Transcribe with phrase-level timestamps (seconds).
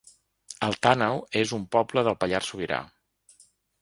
[0.67, 2.81] Alt Àneu es un poble del Pallars Sobirà